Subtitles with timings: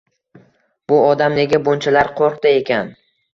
[0.91, 2.91] Bu odam nega bunchalar qo`rqdi ekan